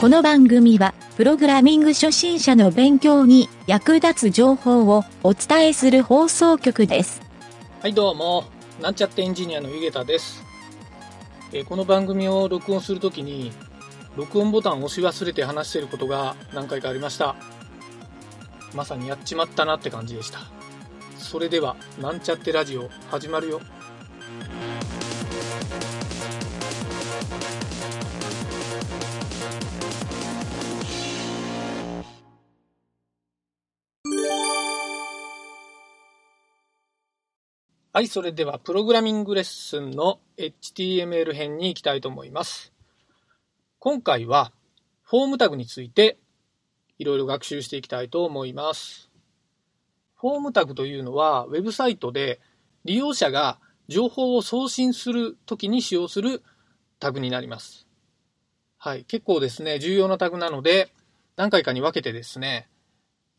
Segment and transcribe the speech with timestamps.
[0.00, 7.20] この番組は、プログラミング初心者の勉強に役立つ情報をお伝えする放送局です。
[7.82, 8.44] はいどうも
[8.80, 10.44] なんちゃってエンジニアのゆげたです、
[11.52, 13.50] えーこの番組を録音するときに
[14.14, 17.34] 録音ボタンを押し忘れて話していることが何回かありました。
[18.74, 20.38] まさにやっちまったなって感じでした。
[21.16, 23.60] それではなんちゃってラジオ始まるよ。
[37.98, 42.72] はい、それではプログラミングレッスンの HTML 編に行きたいと思います。
[43.80, 44.52] 今回は
[45.02, 46.16] フォームタグについて
[47.00, 49.10] いろいろ学習していきたいと思います。
[50.14, 52.40] フォームタグというのはウェブサイトで
[52.84, 56.44] 利用者が情報を送信するときに使用する
[57.00, 57.88] タグになります。
[58.76, 60.92] はい、結構ですね、重要なタグなので
[61.34, 62.68] 何回かに分けてですね、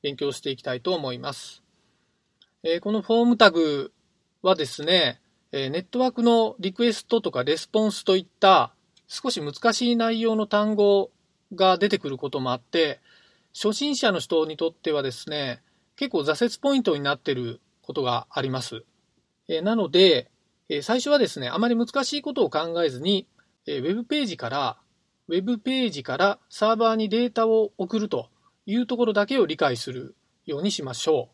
[0.00, 1.64] 勉強していきたいと思います。
[2.62, 3.90] えーこのフォームタグ
[4.44, 8.74] はですね、えネットワークのリクエストとかレスポンスといった
[9.08, 11.10] 少し難しい内容の単語
[11.54, 13.00] が出てくることもあって、
[13.54, 15.62] 初心者の人にとってはですね、
[15.96, 18.84] 結構挫折ポイントになってることがあります。
[19.48, 20.30] えなので、
[20.68, 23.26] え最初はですね、あまり難しいことを考えずに、
[23.66, 24.76] えーウェブページから、
[25.28, 28.28] ウェブページからサーバーにデータを送ると
[28.66, 30.14] いうところだけを理解する
[30.44, 31.33] ようにしましょう。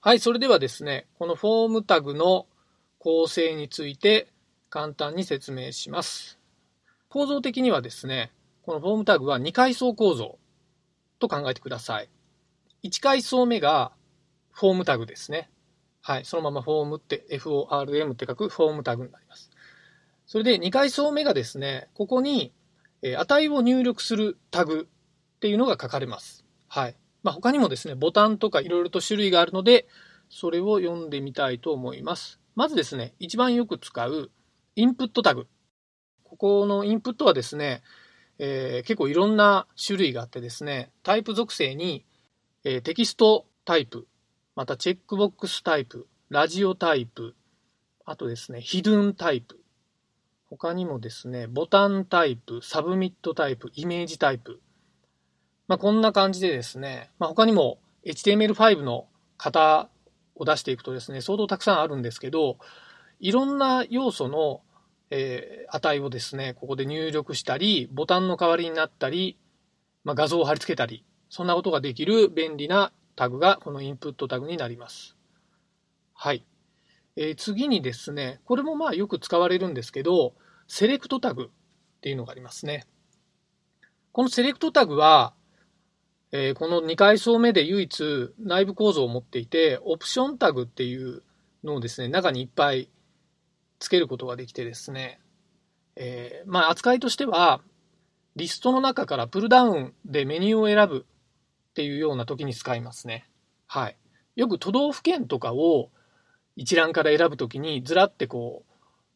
[0.00, 2.46] はい、それではですね、このフォームタグの
[2.98, 4.28] 構成について
[4.70, 6.38] 簡単に説明します。
[7.08, 8.30] 構造的にはですね、
[8.62, 10.38] このフォームタグは2階層構造
[11.18, 12.08] と考えてください。
[12.84, 13.92] 1階層目が
[14.52, 15.50] フォームタグですね。
[16.02, 19.50] はい、そのままフォームって FORM って書くフォームタグになります。
[20.26, 22.52] それで2階層目がですね、ここに
[23.02, 24.88] 値を入力するタグ
[25.36, 26.44] っていうのが書かれます。
[26.68, 26.96] はい。
[27.26, 29.88] まあ、他にもですね、ボタンとかいろいろと種類があるので、
[30.28, 32.38] それを読んでみたいと思います。
[32.54, 34.30] まずですね、一番よく使う
[34.76, 35.48] インプットタグ。
[36.22, 37.82] ここのインプットはですね、
[38.38, 42.04] えー結構いろんな種類があってですね、タイプ属性に、
[42.62, 44.06] えーテキストタイプ、
[44.54, 47.34] またチェックボックスタイプ、ラジオタイプ、
[48.04, 49.60] あとですね、ヒドゥンタイプ、
[50.48, 54.60] 他にもですね、ボタンタイプ、サブミットタイプ、イメージタイプ、
[55.68, 59.06] まあ、こんな感じでですね、まあ、他にも HTML5 の
[59.38, 59.88] 型
[60.36, 62.58] を出していくとですね、相当たくさんあるんですけど、
[63.18, 64.62] いろんな要素の、
[65.10, 69.38] えー値をですね、ここで入力したり、ボタンの代わりになったり、
[70.04, 75.16] まあ、画像を貼り付けたり、そんなことができる便利なタグがこのインプットタグになります。
[76.14, 76.44] はい。
[77.16, 80.34] えー次にですね、これもまあよく使われるんですけど、
[80.68, 82.86] セレクトタグっていうのがありますね。
[84.12, 85.34] このセレクトタグは、
[86.38, 91.22] えーこの2階層目で唯一内部構造を持っていて、オプションタグっていう
[91.64, 92.90] のをですね、中にいっぱい
[93.78, 95.18] つけることができてですね、
[95.96, 97.62] えーまあ扱いとしては、
[98.36, 101.06] リストの中からプルダウンでメニューを選ぶ
[101.70, 103.26] っていうような時に使いますね。
[103.66, 103.96] はい。
[104.36, 105.88] よく都道府県とかを
[106.54, 108.66] 一覧から選ぶときにずらってこ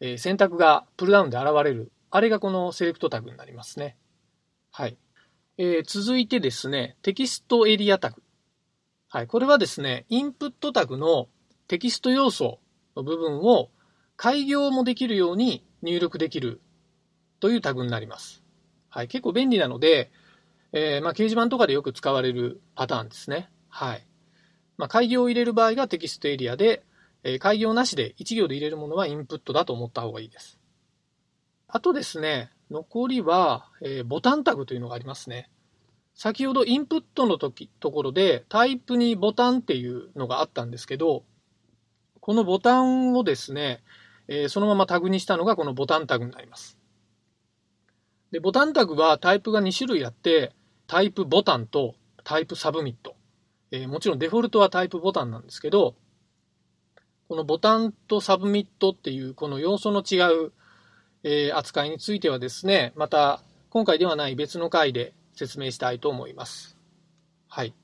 [0.00, 1.92] う、えー選択がプルダウンで現れる。
[2.10, 3.98] あれがこのセレクトタグになりますね。
[4.70, 4.96] はい。
[5.58, 8.22] えー続いてですね、テキストエリアタグ。
[9.08, 9.26] はい。
[9.26, 11.28] これはですね、インプットタグの
[11.68, 12.58] テキスト要素
[12.96, 13.70] の部分を
[14.16, 16.62] 開業もできるように入力できる
[17.38, 18.42] というタグになります。
[18.88, 19.08] はい。
[19.08, 20.10] 結構便利なので、
[20.72, 23.50] えーまあ、掲示板とかでよく使われるパターンですね。
[23.68, 24.06] はい。
[24.78, 26.82] まあ、開業を入れる場合がテキストエリアで、
[27.24, 30.58] えー開業なしで1行で入れるものはインプットだと思った方がいいです。
[31.68, 35.50] あとですね、残りは、えーボタンタグというのがありますね。
[36.14, 41.24] 先ほどインプットの時ところでタイプにボタンっていうのがあったんですけど、
[42.20, 43.82] このボタンをですね、
[44.26, 46.78] えーそのままタグにしたのがこのボタンタグになります。
[48.30, 50.54] で、ボタンタグはタイプが2種類あって、
[50.86, 51.94] type button と
[52.24, 53.16] type submit。
[53.70, 55.94] えーもちろんデフォルトは type button なんですけど、
[57.28, 60.16] この button と submit っていうこの要素の違
[60.46, 60.52] う、
[61.24, 66.76] えー扱いについてはですね、また今回ではない別の回で説明したいと思います。
[67.48, 67.74] はい。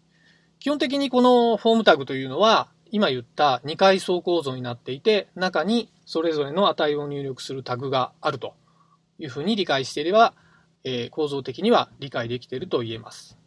[0.58, 8.54] 基本的にこのフォームタグというのは、今言った2階層構造になっていて、中にそれぞれの値を入力するタグがあると
[9.18, 10.34] いうふうに理解していれば、
[10.84, 13.38] えー構造的には理解できていると言えます。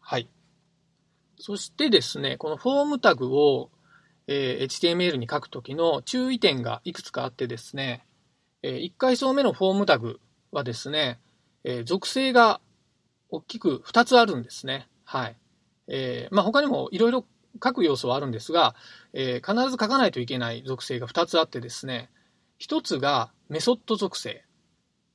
[0.00, 0.28] はい。
[1.38, 3.70] そしてですね、このフォームタグを、
[4.26, 8.06] えー HTML に書くときの注意点がいくつかあってですね、
[8.68, 10.20] 1階層目のフォームタグ
[10.50, 11.20] はですね、
[11.84, 12.60] 属性が
[13.30, 14.88] 大きく2つあるんですね。
[15.04, 15.36] はい。
[15.88, 17.24] えー、まあ、他にもいろいろ
[17.62, 18.74] 書く要素はあるんですが、
[19.12, 22.10] えー、必ず書かないといけない属性が2つあってですね、
[22.60, 24.44] 1つがメソッド属性。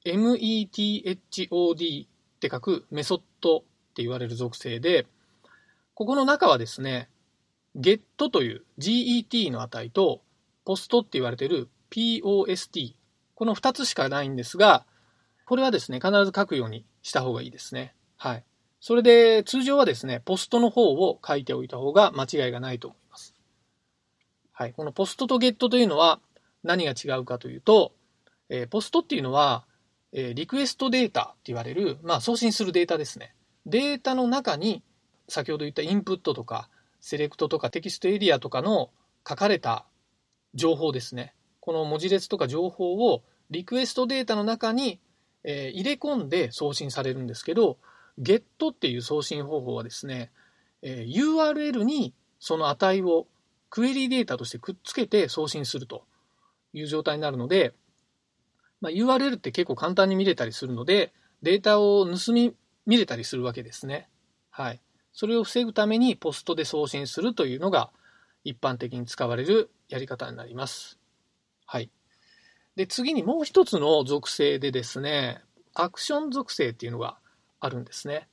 [0.06, 2.08] method っ
[2.40, 3.62] て書くメソッドっ
[3.96, 5.08] て言われる属性で、
[5.94, 7.10] ここの中はですね、
[7.76, 10.22] get という get の値と
[10.66, 12.99] post って言われている post。
[13.40, 14.86] この2つしかないんですが、
[15.46, 17.96] これはですね、必ず書くようにした方がいいですね。
[18.18, 18.44] はい。
[18.82, 23.34] それで、通常はですね、ポストの方を書いておいた方が間違いがないと思います。
[24.52, 24.74] はい。
[24.74, 26.20] このポストとゲットというのは
[26.64, 27.94] 何が違うかというと、
[28.50, 29.64] えー、ポストっていうのは、
[30.12, 33.34] えー、リクエストデータって言われる、まあ、送信するデータですね。
[33.66, 34.84] データの中に、
[35.30, 36.70] 先ほど言ったインプットとか、
[37.00, 38.90] セレクトとかテキストエリアとかの
[39.26, 39.86] 書かれた
[40.56, 41.34] 情報ですね。
[41.70, 43.22] この文字列とか情報を
[43.52, 45.00] リクエストデータの中に、
[45.44, 47.78] え、入れ込んで送信されるんですけど、
[48.20, 50.32] get っていう送信方法はですね、
[50.82, 53.28] え、URL にその値を
[53.70, 56.06] クエリデータとしてくっつけて送信すると
[56.74, 57.76] いう状態になるので、
[58.82, 61.14] まあ、URL って結構簡単に見れたりするので、
[61.44, 62.56] データを盗み
[62.88, 64.10] 見れたりするわけですね。
[64.50, 64.82] はい。
[65.14, 67.92] それを防ぐためにポストで送信するというのが
[68.44, 70.99] 一般的に使われるやり方になります。
[71.72, 71.92] はい。
[72.76, 75.40] で、次にもう一つの属性でですね、
[75.76, 77.20] アクション属性っていうのが
[77.60, 78.28] あるんですね。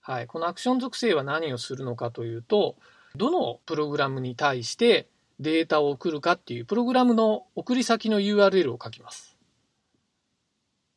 [0.00, 2.74] はい、このアクション属性は何をするのかというと、
[3.14, 5.06] どのプログラムに対して
[5.38, 9.36] データを送るかっていうプログラムの送り先の URL を書きます。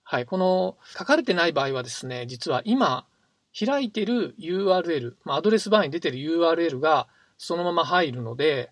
[0.01, 3.05] はい、この書かれてない場合はですね、実は今
[3.53, 8.71] 開いてる URL、ま、アドレスバーに出てる URL がそのまま入るので、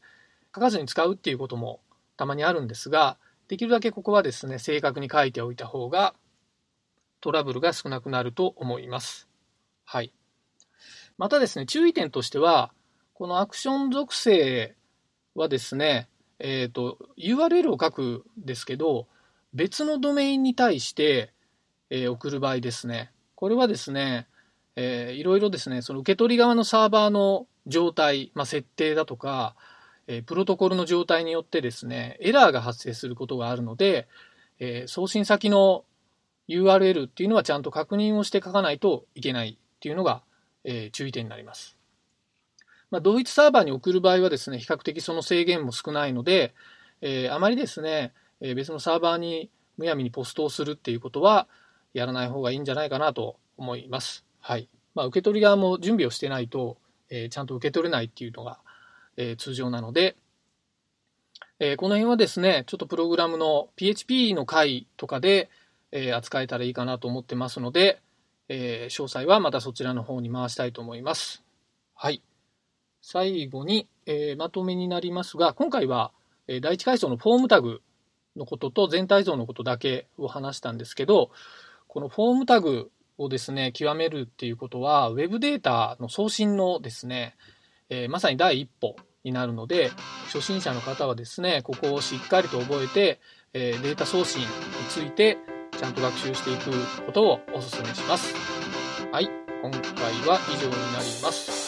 [0.56, 1.80] 書かずに使うっていうことも
[2.18, 3.18] たまにあるんですが、
[3.48, 6.16] できるだけここはですね、正確に書いておいた方が
[7.22, 9.30] トラブルが少なくなると思います。
[9.86, 10.14] はい。
[11.18, 12.74] またですね、注意点としては、
[13.14, 14.76] このアクション属性
[15.36, 19.08] はですね、えっ、ー、と、URL を書くんですけど、
[19.54, 21.32] 別のドメインに対して、
[21.90, 24.28] えー、送る場合ですね、これはですね、
[24.76, 29.56] えー、いろいろですね、その受け取り側のサーバーの状態、まあ、設定だとか、
[30.08, 34.08] えー、プロトコルの状態によってですね、エラーが発生することがあるので、
[34.60, 35.86] えー、送信先の
[36.48, 40.24] URL っていうのはちゃんと確認をして書かないといけないっていうのが、
[40.64, 41.78] えー、注意点になります。
[42.92, 46.54] まあ、同一サーバーに送る場合はですね、比較的その制限も少ないので、
[47.02, 51.48] えー、あまりですね、えー、別のサーバーにむやみにポストをするっていうことは
[51.94, 54.26] やらない方がいいんじゃないかなと思います。
[54.40, 54.70] はい。
[54.94, 56.78] まあ、受け取り側も準備をしてないと、
[57.10, 58.60] えー、ちゃんと受け取れないっていうのが、
[59.18, 60.16] え、通常なので、
[61.60, 65.50] え、この辺はですね、ちょっとプログラムの PHP の回とかで、
[65.92, 68.02] え扱えたらいいかなと思ってますので、
[68.50, 71.44] え詳細はまたそちらの方に回したいと思います。
[71.94, 72.22] はい。
[73.02, 76.12] 最後に、えまとめになりますが、今回は、
[76.48, 77.82] え第一階層のフォームタグ
[78.36, 81.32] のことと全体像のことだけを話したんですけど、
[81.88, 87.36] このフォームタグをですね、極めるっていうことは、ウェブデータの送信のですね、
[87.90, 89.92] えー、まさに第一歩になるので、
[90.26, 93.20] 初心者の方はですね、ここをしっかりと覚えて、
[93.54, 94.48] えー、データ送信に
[94.90, 95.38] ついて
[95.78, 96.72] ちゃんと学習していく
[97.06, 98.34] ことをお勧めします。
[99.12, 99.30] はい、
[99.62, 99.82] 今回
[100.28, 101.63] は以上になります。